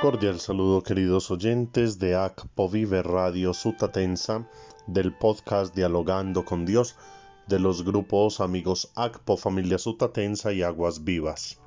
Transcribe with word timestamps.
Cordial 0.00 0.40
saludo 0.40 0.82
queridos 0.82 1.30
oyentes 1.30 1.98
de 1.98 2.14
ACPO 2.14 2.70
Vive 2.70 3.02
Radio 3.02 3.52
Sutatensa, 3.52 4.48
del 4.86 5.12
podcast 5.12 5.74
Dialogando 5.74 6.46
con 6.46 6.64
Dios, 6.64 6.96
de 7.48 7.58
los 7.58 7.84
grupos 7.84 8.40
amigos 8.40 8.90
ACPO 8.94 9.36
Familia 9.36 9.76
Sutatensa 9.76 10.54
y 10.54 10.62
Aguas 10.62 11.04
Vivas. 11.04 11.60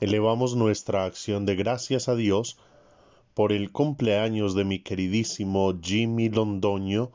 Elevamos 0.00 0.54
nuestra 0.54 1.04
acción 1.04 1.46
de 1.46 1.56
gracias 1.56 2.08
a 2.08 2.14
Dios 2.14 2.58
por 3.34 3.50
el 3.50 3.72
cumpleaños 3.72 4.54
de 4.54 4.64
mi 4.64 4.78
queridísimo 4.78 5.80
Jimmy 5.82 6.28
Londoño 6.28 7.10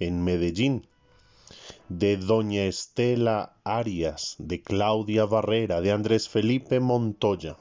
en 0.00 0.24
Medellín, 0.24 0.88
de 1.88 2.16
doña 2.16 2.64
Estela 2.64 3.54
Arias, 3.62 4.34
de 4.40 4.60
Claudia 4.60 5.24
Barrera, 5.24 5.80
de 5.80 5.92
Andrés 5.92 6.28
Felipe 6.28 6.80
Montoya 6.80 7.58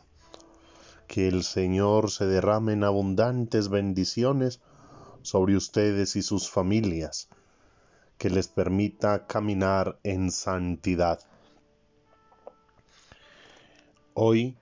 que 1.08 1.28
el 1.28 1.44
Señor 1.44 2.12
se 2.12 2.26
derrame 2.26 2.74
en 2.74 2.84
abundantes 2.84 3.70
bendiciones 3.70 4.62
sobre 5.22 5.56
ustedes 5.56 6.16
y 6.16 6.22
sus 6.22 6.50
familias, 6.50 7.30
que 8.18 8.30
les 8.30 8.48
permita 8.48 9.26
caminar 9.28 10.00
en 10.04 10.32
santidad. 10.32 11.20
Hoy 14.14 14.58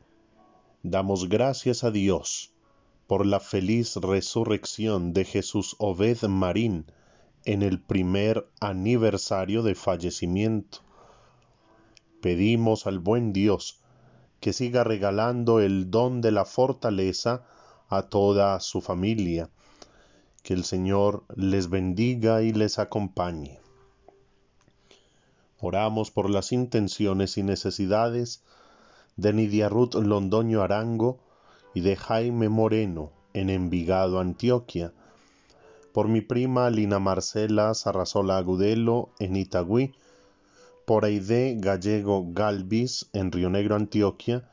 damos 0.83 1.29
gracias 1.29 1.83
a 1.83 1.91
Dios 1.91 2.53
por 3.07 3.25
la 3.25 3.39
feliz 3.39 3.97
resurrección 3.97 5.11
de 5.11 5.25
Jesús 5.25 5.75
Obed 5.79 6.23
Marín 6.29 6.85
en 7.43 7.61
el 7.61 7.81
primer 7.81 8.47
aniversario 8.59 9.63
de 9.63 9.75
fallecimiento. 9.75 10.79
Pedimos 12.21 12.87
al 12.87 12.99
buen 12.99 13.33
Dios 13.33 13.80
que 14.41 14.51
siga 14.51 14.83
regalando 14.83 15.61
el 15.61 15.89
don 15.91 16.19
de 16.19 16.31
la 16.31 16.43
fortaleza 16.43 17.45
a 17.87 18.01
toda 18.03 18.59
su 18.59 18.81
familia. 18.81 19.49
Que 20.43 20.55
el 20.55 20.65
Señor 20.65 21.23
les 21.35 21.69
bendiga 21.69 22.41
y 22.41 22.51
les 22.51 22.79
acompañe. 22.79 23.59
Oramos 25.59 26.09
por 26.09 26.31
las 26.31 26.51
intenciones 26.51 27.37
y 27.37 27.43
necesidades 27.43 28.43
de 29.15 29.31
Nidia 29.31 29.69
Ruth 29.69 29.93
Londoño 29.93 30.63
Arango 30.63 31.19
y 31.75 31.81
de 31.81 31.95
Jaime 31.95 32.49
Moreno 32.49 33.11
en 33.33 33.51
Envigado, 33.51 34.19
Antioquia, 34.19 34.91
por 35.93 36.07
mi 36.07 36.21
prima 36.21 36.71
Lina 36.71 36.97
Marcela 36.97 37.73
Sarrazola 37.75 38.37
Agudelo 38.37 39.09
en 39.19 39.35
Itagüí, 39.35 39.93
por 40.85 41.05
Aide 41.05 41.55
Gallego 41.57 42.25
Galvis 42.29 43.09
en 43.13 43.31
Río 43.31 43.49
Negro, 43.49 43.75
Antioquia, 43.75 44.49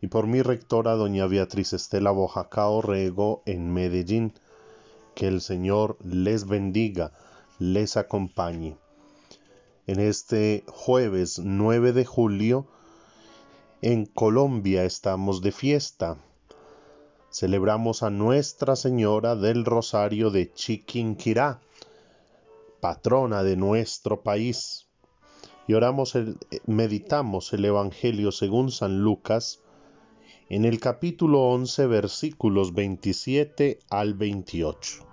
y 0.00 0.08
por 0.08 0.26
mi 0.26 0.42
rectora 0.42 0.94
doña 0.94 1.26
Beatriz 1.26 1.72
Estela 1.72 2.10
Bojacao 2.10 2.82
Rego 2.82 3.42
en 3.46 3.72
Medellín. 3.72 4.32
Que 5.14 5.28
el 5.28 5.40
Señor 5.40 5.96
les 6.02 6.46
bendiga, 6.46 7.12
les 7.58 7.96
acompañe. 7.96 8.76
En 9.86 10.00
este 10.00 10.64
jueves 10.68 11.38
9 11.38 11.92
de 11.92 12.04
julio, 12.04 12.66
en 13.82 14.06
Colombia 14.06 14.84
estamos 14.84 15.42
de 15.42 15.52
fiesta. 15.52 16.16
Celebramos 17.30 18.02
a 18.02 18.10
Nuestra 18.10 18.76
Señora 18.76 19.36
del 19.36 19.64
Rosario 19.64 20.30
de 20.30 20.52
Chiquinquirá, 20.52 21.60
patrona 22.80 23.42
de 23.42 23.56
nuestro 23.56 24.22
país 24.22 24.89
y 25.70 25.74
oramos, 25.74 26.16
el, 26.16 26.36
meditamos 26.66 27.52
el 27.52 27.64
Evangelio 27.64 28.32
según 28.32 28.72
San 28.72 29.02
Lucas 29.02 29.62
en 30.48 30.64
el 30.64 30.80
capítulo 30.80 31.42
11 31.42 31.86
versículos 31.86 32.74
27 32.74 33.78
al 33.88 34.14
28. 34.14 35.06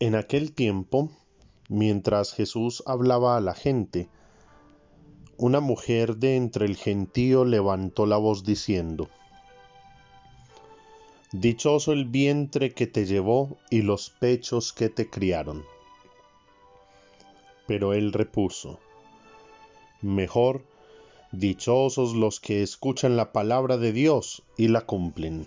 En 0.00 0.16
aquel 0.16 0.52
tiempo, 0.52 1.10
mientras 1.70 2.34
Jesús 2.34 2.82
hablaba 2.84 3.38
a 3.38 3.40
la 3.40 3.54
gente, 3.54 4.10
una 5.38 5.60
mujer 5.60 6.18
de 6.18 6.36
entre 6.36 6.66
el 6.66 6.76
gentío 6.76 7.46
levantó 7.46 8.04
la 8.04 8.18
voz 8.18 8.44
diciendo, 8.44 9.08
Dichoso 11.32 11.92
el 11.92 12.04
vientre 12.04 12.74
que 12.74 12.86
te 12.86 13.06
llevó 13.06 13.56
y 13.70 13.80
los 13.80 14.10
pechos 14.10 14.74
que 14.74 14.90
te 14.90 15.08
criaron. 15.08 15.64
Pero 17.66 17.94
él 17.94 18.12
repuso, 18.12 18.80
Mejor, 20.02 20.62
dichosos 21.30 22.12
los 22.12 22.38
que 22.38 22.62
escuchan 22.62 23.16
la 23.16 23.32
palabra 23.32 23.78
de 23.78 23.92
Dios 23.92 24.42
y 24.58 24.68
la 24.68 24.82
cumplen. 24.82 25.46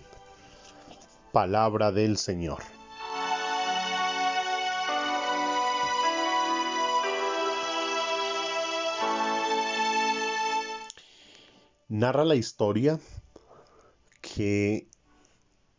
Palabra 1.30 1.92
del 1.92 2.16
Señor. 2.16 2.64
Narra 11.86 12.24
la 12.24 12.34
historia 12.34 12.98
que 14.20 14.88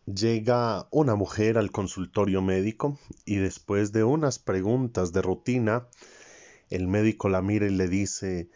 Llega 0.08 0.88
una 0.90 1.16
mujer 1.16 1.58
al 1.58 1.70
consultorio 1.70 2.42
médico 2.42 2.98
y 3.26 3.36
después 3.36 3.92
de 3.92 4.06
unas 4.06 4.40
preguntas 4.40 5.12
de 5.12 5.22
rutina, 5.22 5.90
el 6.70 6.88
médico 6.88 7.28
la 7.28 7.42
mira 7.42 7.68
y 7.68 7.72
le 7.72 7.90
dice, 7.90 8.50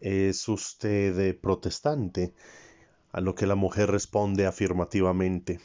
¿es 0.00 0.48
usted 0.48 1.38
protestante? 1.38 2.32
A 3.12 3.20
lo 3.20 3.34
que 3.34 3.46
la 3.46 3.54
mujer 3.54 3.90
responde 3.90 4.46
afirmativamente. 4.46 5.60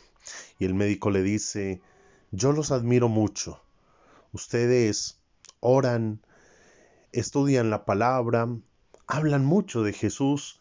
Y 0.57 0.65
el 0.65 0.73
médico 0.73 1.09
le 1.09 1.23
dice, 1.23 1.79
yo 2.31 2.51
los 2.51 2.73
admiro 2.73 3.07
mucho. 3.07 3.61
Ustedes 4.33 5.21
oran, 5.61 6.19
estudian 7.13 7.69
la 7.69 7.85
palabra, 7.85 8.49
hablan 9.07 9.45
mucho 9.45 9.83
de 9.83 9.93
Jesús, 9.93 10.59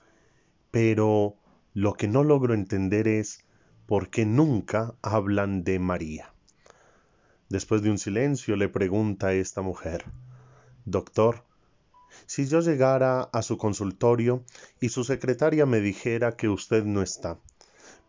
pero 0.70 1.34
lo 1.74 1.94
que 1.94 2.06
no 2.06 2.22
logro 2.22 2.54
entender 2.54 3.08
es 3.08 3.44
porque 3.88 4.26
nunca 4.26 4.94
hablan 5.00 5.64
de 5.64 5.78
María. 5.78 6.34
Después 7.48 7.80
de 7.80 7.90
un 7.90 7.96
silencio 7.96 8.54
le 8.54 8.68
pregunta 8.68 9.32
esta 9.32 9.62
mujer, 9.62 10.04
Doctor, 10.84 11.42
si 12.26 12.46
yo 12.46 12.60
llegara 12.60 13.22
a 13.22 13.40
su 13.40 13.56
consultorio 13.56 14.44
y 14.78 14.90
su 14.90 15.04
secretaria 15.04 15.64
me 15.64 15.80
dijera 15.80 16.36
que 16.36 16.50
usted 16.50 16.84
no 16.84 17.00
está, 17.00 17.38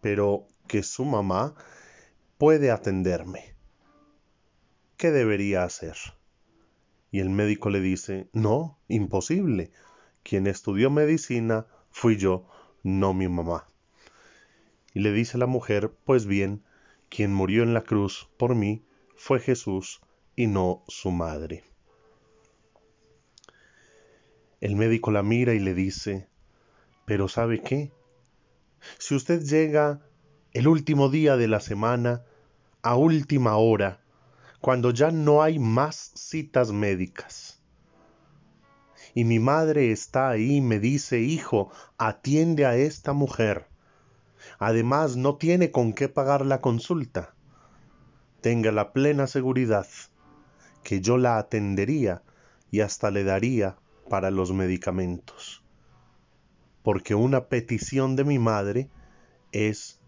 pero 0.02 0.48
que 0.68 0.84
su 0.84 1.06
mamá 1.06 1.56
puede 2.38 2.72
atenderme, 2.72 3.56
¿qué 4.98 5.12
debería 5.12 5.64
hacer? 5.64 5.96
Y 7.10 7.22
el 7.22 7.30
médico 7.30 7.70
le 7.70 7.80
dice, 7.80 8.30
no, 8.34 8.78
imposible. 8.90 9.72
Quien 10.24 10.46
estudió 10.46 10.90
medicina 10.90 11.68
fui 11.90 12.18
yo, 12.18 12.46
no 12.84 13.14
mi 13.14 13.30
mamá. 13.30 13.70
Y 14.94 15.02
le 15.02 15.12
dice 15.12 15.38
la 15.38 15.46
mujer, 15.46 15.92
pues 16.06 16.26
bien, 16.26 16.64
quien 17.10 17.34
murió 17.34 17.64
en 17.64 17.74
la 17.74 17.82
cruz 17.82 18.30
por 18.38 18.56
mí 18.56 18.84
fue 19.16 19.40
Jesús 19.40 20.02
y 20.36 20.48
no 20.48 20.84
su 20.88 21.12
madre. 21.12 21.64
El 24.62 24.76
médico 24.76 25.12
la 25.12 25.24
mira 25.24 25.54
y 25.54 25.60
le 25.60 25.74
dice, 25.74 26.28
pero 27.06 27.28
¿sabe 27.28 27.62
qué? 27.62 27.92
Si 28.98 29.16
usted 29.16 29.42
llega 29.42 30.02
el 30.54 30.68
último 30.68 31.10
día 31.10 31.38
de 31.38 31.48
la 31.48 31.60
semana, 31.60 32.24
a 32.82 32.96
última 32.96 33.58
hora, 33.58 34.02
cuando 34.62 34.92
ya 34.92 35.12
no 35.12 35.42
hay 35.42 35.60
más 35.60 36.12
citas 36.16 36.72
médicas, 36.72 37.62
y 39.14 39.24
mi 39.24 39.40
madre 39.40 39.92
está 39.92 40.30
ahí 40.30 40.58
y 40.58 40.62
me 40.62 40.80
dice, 40.80 41.20
hijo, 41.20 41.72
atiende 41.98 42.66
a 42.66 42.76
esta 42.76 43.14
mujer, 43.14 43.68
Además, 44.58 45.16
no 45.16 45.36
tiene 45.36 45.72
con 45.72 45.94
qué 45.94 46.10
pagar 46.10 46.46
la 46.46 46.62
consulta. 46.62 47.36
Tenga 48.42 48.72
la 48.72 48.94
plena 48.94 49.28
seguridad 49.28 49.88
que 50.84 51.02
yo 51.02 51.18
la 51.18 51.38
atendería 51.38 52.24
y 52.72 52.80
hasta 52.82 53.12
le 53.12 53.24
daría 53.24 53.78
para 54.10 54.32
los 54.32 54.52
medicamentos. 54.52 55.64
Porque 56.84 57.16
una 57.16 57.48
petición 57.48 58.16
de 58.16 58.24
mi 58.24 58.40
madre 58.40 58.90
es 59.52 60.00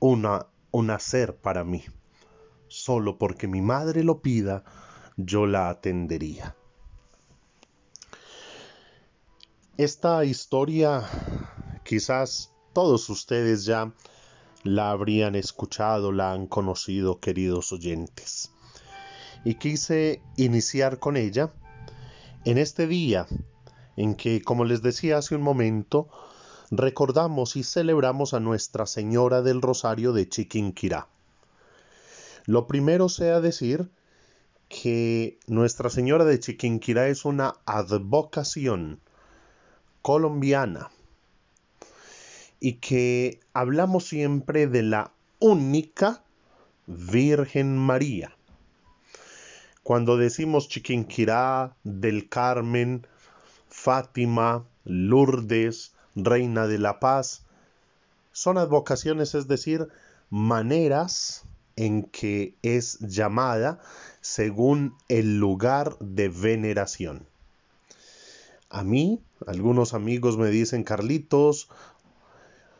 una, 0.00 0.46
un 0.70 0.90
hacer 0.90 1.36
para 1.36 1.64
mí. 1.64 1.84
Solo 2.66 3.18
porque 3.18 3.46
mi 3.48 3.62
madre 3.62 4.04
lo 4.04 4.20
pida, 4.20 4.64
yo 5.16 5.46
la 5.46 5.70
atendería. 5.70 6.54
Esta 9.76 10.24
historia 10.24 11.04
quizás 11.84 12.52
todos 12.78 13.10
ustedes 13.10 13.64
ya 13.64 13.92
la 14.62 14.92
habrían 14.92 15.34
escuchado, 15.34 16.12
la 16.12 16.30
han 16.30 16.46
conocido, 16.46 17.18
queridos 17.18 17.72
oyentes. 17.72 18.52
Y 19.44 19.56
quise 19.56 20.22
iniciar 20.36 21.00
con 21.00 21.16
ella 21.16 21.52
en 22.44 22.56
este 22.56 22.86
día 22.86 23.26
en 23.96 24.14
que, 24.14 24.42
como 24.42 24.64
les 24.64 24.80
decía 24.80 25.18
hace 25.18 25.34
un 25.34 25.42
momento, 25.42 26.06
recordamos 26.70 27.56
y 27.56 27.64
celebramos 27.64 28.32
a 28.32 28.38
Nuestra 28.38 28.86
Señora 28.86 29.42
del 29.42 29.60
Rosario 29.60 30.12
de 30.12 30.28
Chiquinquirá. 30.28 31.08
Lo 32.46 32.68
primero 32.68 33.08
sea 33.08 33.40
decir 33.40 33.90
que 34.68 35.40
Nuestra 35.48 35.90
Señora 35.90 36.24
de 36.24 36.38
Chiquinquirá 36.38 37.08
es 37.08 37.24
una 37.24 37.56
advocación 37.66 39.00
colombiana 40.00 40.90
y 42.60 42.74
que 42.74 43.40
hablamos 43.52 44.06
siempre 44.06 44.66
de 44.66 44.82
la 44.82 45.12
única 45.38 46.22
Virgen 46.86 47.76
María. 47.76 48.34
Cuando 49.82 50.16
decimos 50.16 50.68
Chiquinquirá, 50.68 51.76
del 51.84 52.28
Carmen, 52.28 53.06
Fátima, 53.68 54.66
Lourdes, 54.84 55.94
Reina 56.14 56.66
de 56.66 56.78
la 56.78 57.00
Paz, 57.00 57.44
son 58.32 58.58
advocaciones, 58.58 59.34
es 59.34 59.48
decir, 59.48 59.88
maneras 60.30 61.44
en 61.76 62.02
que 62.04 62.54
es 62.62 62.98
llamada 63.00 63.80
según 64.20 64.94
el 65.08 65.38
lugar 65.38 65.96
de 66.00 66.28
veneración. 66.28 67.26
A 68.68 68.82
mí, 68.82 69.22
algunos 69.46 69.94
amigos 69.94 70.36
me 70.36 70.50
dicen 70.50 70.84
Carlitos, 70.84 71.70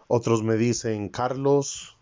otros 0.08 0.42
me 0.42 0.56
dicen 0.56 1.10
Carlos, 1.10 1.96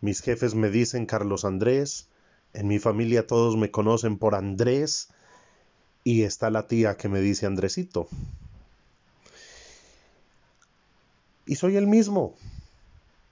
mis 0.00 0.20
jefes 0.22 0.54
me 0.54 0.70
dicen 0.70 1.06
Carlos 1.06 1.44
Andrés, 1.44 2.08
en 2.54 2.66
mi 2.66 2.78
familia 2.78 3.26
todos 3.26 3.56
me 3.56 3.70
conocen 3.70 4.18
por 4.18 4.34
Andrés 4.34 5.08
y 6.02 6.22
está 6.22 6.50
la 6.50 6.66
tía 6.66 6.96
que 6.96 7.08
me 7.08 7.20
dice 7.20 7.46
Andresito. 7.46 8.08
Y 11.44 11.56
soy 11.56 11.76
el 11.76 11.86
mismo. 11.86 12.34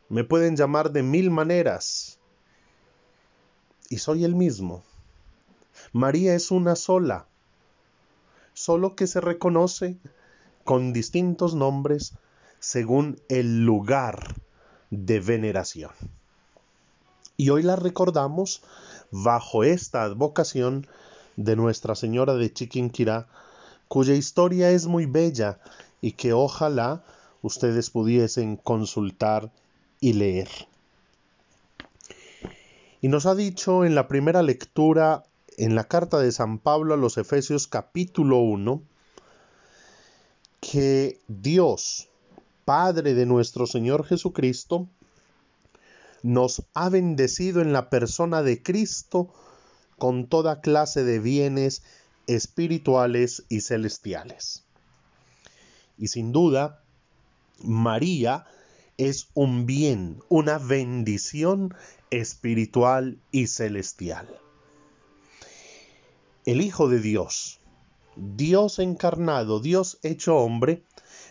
Me 0.09 0.23
pueden 0.23 0.57
llamar 0.57 0.93
de 0.93 1.03
mil 1.03 1.31
maneras. 1.31 2.19
Y 3.89 3.99
soy 3.99 4.25
el 4.25 4.35
mismo. 4.35 4.85
María 5.93 6.35
es 6.35 6.51
una 6.51 6.77
sola, 6.77 7.27
solo 8.53 8.95
que 8.95 9.07
se 9.07 9.21
reconoce 9.21 9.97
con 10.65 10.93
distintos 10.93 11.55
nombres 11.55 12.15
según 12.65 13.21
el 13.29 13.67
lugar 13.67 14.37
de 14.91 15.21
veneración. 15.21 15.91
Y 17.37 17.51
hoy 17.51 17.63
la 17.63 17.77
recordamos 17.77 18.63
bajo 19.11 19.65
esta 19.65 20.03
advocación 20.03 20.87
de 21.37 21.57
Nuestra 21.57 21.95
Señora 21.95 22.35
de 22.35 22.51
Chiquinquirá, 22.51 23.27
cuya 23.87 24.15
historia 24.15 24.71
es 24.71 24.87
muy 24.87 25.05
bella 25.05 25.59
y 26.01 26.13
que 26.13 26.33
ojalá 26.33 27.05
ustedes 27.43 27.91
pudiesen 27.91 28.57
consultar 28.57 29.53
y 30.01 30.15
leer. 30.15 30.49
Y 33.03 33.09
nos 33.09 33.27
ha 33.27 33.35
dicho 33.35 33.85
en 33.85 33.95
la 33.95 34.09
primera 34.09 34.43
lectura 34.43 35.25
en 35.59 35.75
la 35.75 35.85
carta 35.85 36.19
de 36.19 36.33
San 36.33 36.59
Pablo 36.59 36.95
a 36.95 36.97
los 36.97 37.19
Efesios 37.19 37.69
capítulo 37.69 38.39
1 38.39 38.81
que 40.63 41.21
Dios, 41.29 42.09
Padre 42.65 43.15
de 43.15 43.27
nuestro 43.27 43.67
Señor 43.67 44.05
Jesucristo, 44.05 44.89
nos 46.23 46.65
ha 46.73 46.89
bendecido 46.89 47.61
en 47.61 47.73
la 47.73 47.91
persona 47.91 48.43
de 48.43 48.63
Cristo 48.63 49.33
con 49.99 50.27
toda 50.27 50.61
clase 50.61 51.05
de 51.05 51.19
bienes 51.19 51.83
espirituales 52.27 53.45
y 53.49 53.61
celestiales. 53.61 54.65
Y 55.99 56.09
sin 56.09 56.33
duda, 56.33 56.83
María 57.63 58.47
es 58.97 59.29
un 59.35 59.67
bien, 59.67 60.23
una 60.29 60.59
bendición 60.59 61.75
espiritual 62.11 63.19
y 63.31 63.49
celestial. 63.49 64.29
El 66.47 66.61
Hijo 66.61 66.89
de 66.89 67.01
Dios, 67.01 67.61
Dios 68.17 68.79
encarnado, 68.79 69.61
Dios 69.61 69.99
hecho 70.03 70.37
hombre, 70.37 70.83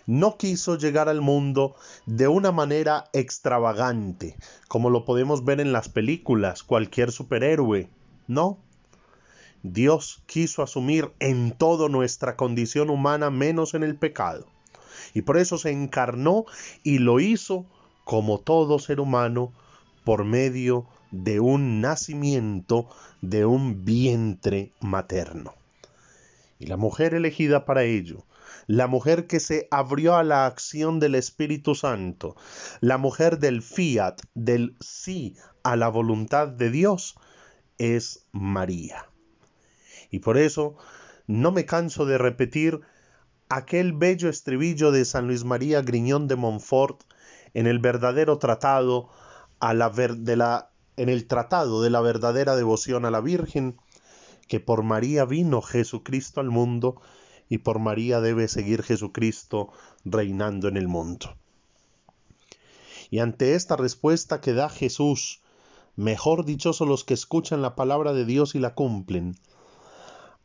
no 0.05 0.37
quiso 0.37 0.77
llegar 0.77 1.07
al 1.07 1.21
mundo 1.21 1.75
de 2.05 2.27
una 2.27 2.51
manera 2.51 3.05
extravagante, 3.13 4.35
como 4.67 4.89
lo 4.89 5.05
podemos 5.05 5.45
ver 5.45 5.61
en 5.61 5.71
las 5.71 5.87
películas, 5.89 6.63
cualquier 6.63 7.11
superhéroe. 7.11 7.89
No. 8.27 8.57
Dios 9.61 10.21
quiso 10.25 10.61
asumir 10.61 11.11
en 11.19 11.51
todo 11.51 11.87
nuestra 11.87 12.35
condición 12.35 12.89
humana 12.89 13.29
menos 13.29 13.73
en 13.73 13.83
el 13.83 13.95
pecado. 13.95 14.45
Y 15.13 15.21
por 15.21 15.37
eso 15.37 15.57
se 15.57 15.71
encarnó 15.71 16.45
y 16.83 16.97
lo 16.97 17.19
hizo 17.19 17.65
como 18.03 18.39
todo 18.39 18.79
ser 18.79 18.99
humano 18.99 19.53
por 20.03 20.25
medio 20.25 20.85
de 21.11 21.39
un 21.39 21.79
nacimiento 21.79 22.89
de 23.21 23.45
un 23.45 23.85
vientre 23.85 24.73
materno. 24.81 25.53
Y 26.63 26.65
la 26.65 26.77
mujer 26.77 27.13
elegida 27.13 27.65
para 27.65 27.83
ello, 27.83 28.25
la 28.67 28.87
mujer 28.87 29.27
que 29.27 29.41
se 29.41 29.67
abrió 29.69 30.15
a 30.15 30.23
la 30.23 30.45
acción 30.45 31.01
del 31.01 31.13
Espíritu 31.13 31.75
Santo, 31.75 32.37
la 32.79 32.97
mujer 32.97 33.39
del 33.39 33.61
fiat, 33.61 34.21
del 34.33 34.77
sí 34.79 35.35
a 35.63 35.75
la 35.75 35.89
voluntad 35.89 36.47
de 36.47 36.69
Dios, 36.69 37.15
es 37.77 38.27
María. 38.31 39.09
Y 40.09 40.19
por 40.19 40.37
eso 40.37 40.77
no 41.27 41.51
me 41.51 41.65
canso 41.65 42.05
de 42.05 42.17
repetir 42.17 42.79
aquel 43.49 43.91
bello 43.91 44.29
estribillo 44.29 44.93
de 44.93 45.03
San 45.03 45.27
Luis 45.27 45.43
María 45.43 45.81
Griñón 45.81 46.29
de 46.29 46.37
Montfort 46.37 47.03
en 47.53 47.67
el 47.67 47.79
verdadero 47.79 48.37
tratado 48.37 49.09
a 49.59 49.73
la 49.73 49.89
de 49.89 50.37
la, 50.37 50.71
en 50.95 51.09
el 51.09 51.27
tratado 51.27 51.81
de 51.81 51.89
la 51.89 51.99
verdadera 51.99 52.55
devoción 52.55 53.03
a 53.03 53.11
la 53.11 53.19
Virgen, 53.19 53.75
que 54.53 54.59
por 54.59 54.83
María 54.83 55.25
vino 55.25 55.63
Jesucristo 55.63 56.39
al 56.39 56.51
mundo 56.51 57.01
y 57.49 57.57
por 57.57 57.79
María 57.79 58.21
debe 58.21 58.47
seguir 58.47 58.83
Jesucristo 58.83 59.71
reinando 60.05 60.67
en 60.67 60.77
el 60.77 60.87
mundo. 60.87 61.35
Y 63.09 63.17
ante 63.17 63.55
esta 63.55 63.77
respuesta 63.77 64.41
que 64.41 64.53
da 64.53 64.69
Jesús, 64.69 65.41
mejor 65.95 66.45
dichosos 66.45 66.87
los 66.87 67.03
que 67.03 67.15
escuchan 67.15 67.63
la 67.63 67.73
palabra 67.73 68.13
de 68.13 68.25
Dios 68.25 68.53
y 68.53 68.59
la 68.59 68.75
cumplen, 68.75 69.39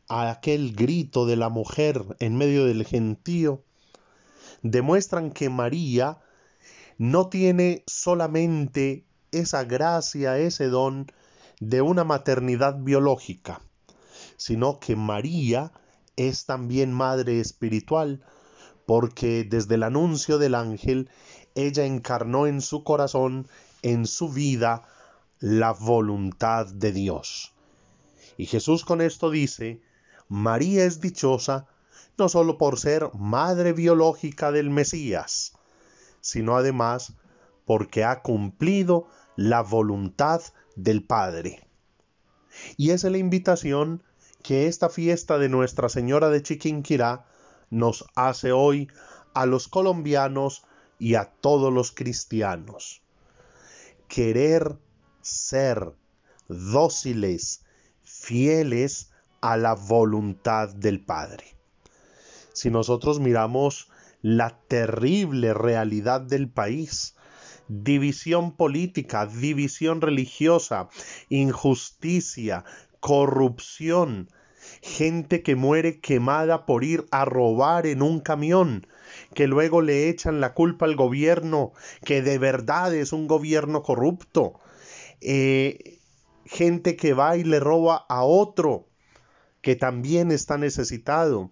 a 0.07 0.31
aquel 0.31 0.73
grito 0.73 1.27
de 1.27 1.35
la 1.35 1.49
mujer 1.49 2.03
en 2.17 2.35
medio 2.35 2.65
del 2.65 2.87
gentío, 2.87 3.61
demuestran 4.63 5.29
que 5.29 5.51
María 5.51 6.17
no 6.97 7.29
tiene 7.29 7.83
solamente 7.85 9.05
esa 9.31 9.65
gracia, 9.65 10.39
ese 10.39 10.65
don 10.65 11.11
de 11.59 11.83
una 11.83 12.03
maternidad 12.05 12.75
biológica, 12.79 13.61
sino 14.39 14.79
que 14.79 14.95
María 14.95 15.73
es 16.15 16.45
también 16.45 16.93
madre 16.93 17.41
espiritual, 17.41 18.23
porque 18.85 19.43
desde 19.43 19.75
el 19.75 19.83
anuncio 19.83 20.37
del 20.37 20.55
ángel, 20.55 21.09
ella 21.55 21.85
encarnó 21.85 22.47
en 22.47 22.61
su 22.61 22.83
corazón, 22.85 23.47
en 23.81 24.07
su 24.07 24.29
vida, 24.29 24.87
la 25.39 25.73
voluntad 25.73 26.67
de 26.67 26.93
Dios. 26.93 27.53
Y 28.37 28.45
Jesús 28.45 28.85
con 28.85 29.01
esto 29.01 29.29
dice, 29.29 29.81
María 30.29 30.85
es 30.85 31.01
dichosa 31.01 31.67
no 32.17 32.29
sólo 32.29 32.57
por 32.57 32.79
ser 32.79 33.09
madre 33.13 33.73
biológica 33.73 34.51
del 34.51 34.69
Mesías, 34.69 35.53
sino 36.21 36.55
además 36.55 37.13
porque 37.65 38.05
ha 38.05 38.21
cumplido 38.21 39.07
la 39.35 39.61
voluntad 39.61 40.41
del 40.75 41.03
Padre. 41.03 41.67
Y 42.77 42.91
esa 42.91 43.07
es 43.07 43.11
la 43.11 43.17
invitación 43.17 44.03
que 44.43 44.67
esta 44.67 44.89
fiesta 44.89 45.37
de 45.37 45.49
Nuestra 45.49 45.89
Señora 45.89 46.29
de 46.29 46.41
Chiquinquirá 46.41 47.25
nos 47.69 48.05
hace 48.15 48.51
hoy 48.51 48.89
a 49.33 49.45
los 49.45 49.67
colombianos 49.67 50.63
y 50.97 51.15
a 51.15 51.25
todos 51.25 51.73
los 51.73 51.91
cristianos. 51.91 53.01
Querer 54.07 54.77
ser 55.21 55.93
dóciles, 56.47 57.63
fieles 58.03 59.11
a 59.41 59.57
la 59.57 59.75
voluntad 59.75 60.69
del 60.69 60.99
Padre. 60.99 61.55
Si 62.53 62.69
nosotros 62.69 63.19
miramos 63.19 63.89
la 64.21 64.59
terrible 64.67 65.53
realidad 65.53 66.21
del 66.21 66.49
país, 66.49 67.15
división 67.69 68.55
política, 68.55 69.27
división 69.27 70.01
religiosa, 70.01 70.89
injusticia, 71.29 72.65
corrupción, 72.99 74.29
gente 74.81 75.41
que 75.43 75.55
muere 75.55 75.99
quemada 75.99 76.65
por 76.65 76.83
ir 76.83 77.05
a 77.11 77.25
robar 77.25 77.85
en 77.87 78.01
un 78.01 78.19
camión, 78.19 78.87
que 79.33 79.47
luego 79.47 79.81
le 79.81 80.09
echan 80.09 80.41
la 80.41 80.53
culpa 80.53 80.85
al 80.85 80.95
gobierno, 80.95 81.73
que 82.03 82.21
de 82.21 82.37
verdad 82.37 82.93
es 82.93 83.13
un 83.13 83.27
gobierno 83.27 83.83
corrupto, 83.83 84.59
eh, 85.21 85.99
gente 86.45 86.95
que 86.95 87.13
va 87.13 87.37
y 87.37 87.43
le 87.43 87.59
roba 87.59 88.05
a 88.09 88.23
otro, 88.23 88.87
que 89.61 89.75
también 89.75 90.31
está 90.31 90.57
necesitado, 90.57 91.51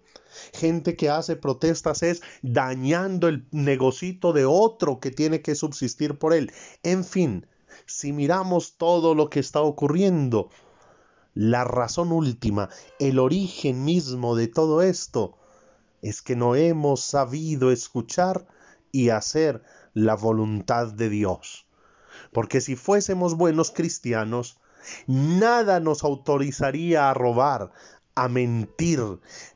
Gente 0.54 0.96
que 0.96 1.10
hace 1.10 1.36
protestas 1.36 2.04
es 2.04 2.22
dañando 2.42 3.28
el 3.28 3.48
negocito 3.52 4.34
de 4.34 4.46
otro 4.46 5.00
que 5.00 5.12
tiene 5.12 5.42
que 5.42 5.56
subsistir 5.56 6.18
por 6.18 6.34
él. 6.34 6.52
En 6.84 7.04
fin, 7.04 7.48
si 7.86 8.14
miramos 8.14 8.78
todo 8.78 9.16
lo 9.16 9.30
que 9.30 9.40
está 9.40 9.62
ocurriendo, 9.62 10.50
la 11.38 11.64
razón 11.64 12.12
última, 12.12 12.70
el 12.98 13.20
origen 13.20 13.86
mismo 13.86 14.36
de 14.36 14.48
todo 14.48 14.82
esto, 14.82 15.38
es 16.02 16.24
que 16.24 16.36
no 16.36 16.56
hemos 16.56 17.02
sabido 17.02 17.72
escuchar 17.72 18.48
y 18.92 19.10
hacer 19.10 19.62
la 19.94 20.16
voluntad 20.16 20.88
de 20.94 21.10
Dios. 21.10 21.68
Porque 22.34 22.60
si 22.60 22.76
fuésemos 22.76 23.36
buenos 23.36 23.70
cristianos, 23.70 24.58
nada 25.06 25.80
nos 25.80 26.04
autorizaría 26.04 27.08
a 27.08 27.14
robar, 27.14 27.72
a 28.18 28.28
mentir, 28.30 29.00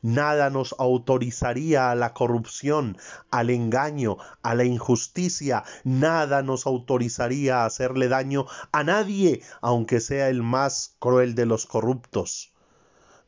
nada 0.02 0.48
nos 0.48 0.72
autorizaría 0.78 1.90
a 1.90 1.96
la 1.96 2.14
corrupción, 2.14 2.96
al 3.32 3.50
engaño, 3.50 4.18
a 4.42 4.54
la 4.54 4.64
injusticia, 4.64 5.64
nada 5.82 6.42
nos 6.42 6.64
autorizaría 6.64 7.62
a 7.62 7.66
hacerle 7.66 8.06
daño 8.06 8.46
a 8.70 8.84
nadie, 8.84 9.42
aunque 9.60 9.98
sea 9.98 10.28
el 10.28 10.44
más 10.44 10.94
cruel 11.00 11.34
de 11.34 11.44
los 11.44 11.66
corruptos. 11.66 12.52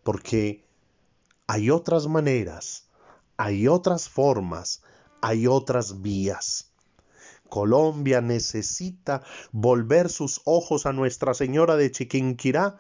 Porque 0.04 0.64
hay 1.48 1.68
otras 1.68 2.06
maneras, 2.06 2.88
hay 3.36 3.66
otras 3.66 4.08
formas, 4.08 4.84
hay 5.20 5.48
otras 5.48 6.00
vías. 6.00 6.73
Colombia 7.48 8.20
necesita 8.20 9.22
volver 9.52 10.08
sus 10.08 10.40
ojos 10.44 10.86
a 10.86 10.92
Nuestra 10.92 11.34
Señora 11.34 11.76
de 11.76 11.90
Chiquinquirá 11.90 12.78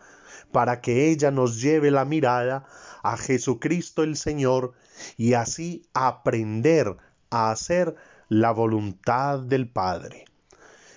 para 0.52 0.80
que 0.80 1.10
ella 1.10 1.30
nos 1.30 1.60
lleve 1.60 1.90
la 1.90 2.04
mirada 2.04 2.66
a 3.02 3.16
Jesucristo 3.16 4.02
el 4.02 4.16
Señor 4.16 4.72
y 5.16 5.34
así 5.34 5.88
aprender 5.94 6.96
a 7.30 7.50
hacer 7.50 7.96
la 8.28 8.52
voluntad 8.52 9.40
del 9.40 9.68
Padre. 9.68 10.24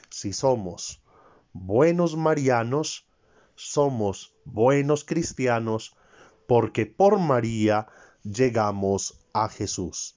Si 0.09 0.33
somos 0.33 1.01
buenos 1.53 2.15
marianos, 2.15 3.07
somos 3.55 4.35
buenos 4.45 5.03
cristianos, 5.03 5.95
porque 6.47 6.85
por 6.85 7.19
María 7.19 7.87
llegamos 8.23 9.19
a 9.33 9.49
Jesús. 9.49 10.16